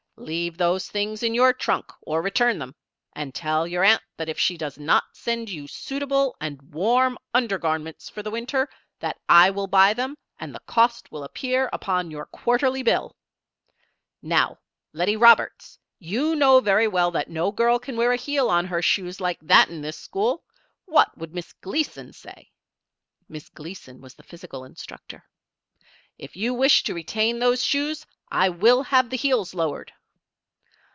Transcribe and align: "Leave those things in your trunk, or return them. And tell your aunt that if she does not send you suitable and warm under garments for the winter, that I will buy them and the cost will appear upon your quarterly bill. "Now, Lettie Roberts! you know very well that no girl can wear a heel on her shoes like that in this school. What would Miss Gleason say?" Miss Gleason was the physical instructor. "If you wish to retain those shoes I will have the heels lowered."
"Leave 0.17 0.55
those 0.59 0.87
things 0.87 1.23
in 1.23 1.33
your 1.33 1.51
trunk, 1.51 1.91
or 2.01 2.21
return 2.21 2.59
them. 2.59 2.75
And 3.13 3.33
tell 3.33 3.65
your 3.67 3.83
aunt 3.83 4.03
that 4.17 4.29
if 4.29 4.37
she 4.37 4.55
does 4.55 4.77
not 4.77 5.03
send 5.13 5.49
you 5.49 5.65
suitable 5.65 6.35
and 6.39 6.61
warm 6.61 7.17
under 7.33 7.57
garments 7.57 8.07
for 8.07 8.21
the 8.21 8.29
winter, 8.29 8.69
that 8.99 9.17
I 9.27 9.49
will 9.49 9.65
buy 9.65 9.95
them 9.95 10.15
and 10.39 10.53
the 10.53 10.59
cost 10.67 11.11
will 11.11 11.23
appear 11.23 11.71
upon 11.73 12.11
your 12.11 12.27
quarterly 12.27 12.83
bill. 12.83 13.15
"Now, 14.21 14.59
Lettie 14.93 15.15
Roberts! 15.17 15.79
you 15.97 16.35
know 16.35 16.59
very 16.59 16.87
well 16.87 17.09
that 17.09 17.27
no 17.27 17.51
girl 17.51 17.79
can 17.79 17.97
wear 17.97 18.11
a 18.11 18.15
heel 18.15 18.47
on 18.47 18.65
her 18.65 18.83
shoes 18.83 19.19
like 19.19 19.39
that 19.41 19.69
in 19.69 19.81
this 19.81 19.97
school. 19.97 20.43
What 20.85 21.17
would 21.17 21.33
Miss 21.33 21.51
Gleason 21.53 22.13
say?" 22.13 22.51
Miss 23.27 23.49
Gleason 23.49 24.01
was 24.01 24.13
the 24.13 24.23
physical 24.23 24.65
instructor. 24.65 25.23
"If 26.19 26.35
you 26.35 26.53
wish 26.53 26.83
to 26.83 26.93
retain 26.93 27.39
those 27.39 27.63
shoes 27.65 28.05
I 28.29 28.49
will 28.49 28.83
have 28.83 29.09
the 29.09 29.17
heels 29.17 29.55
lowered." 29.55 29.91